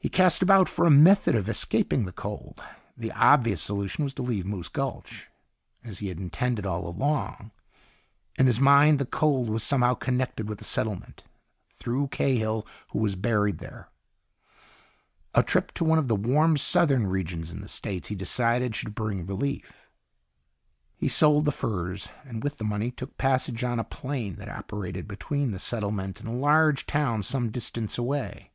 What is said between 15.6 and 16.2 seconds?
to one of the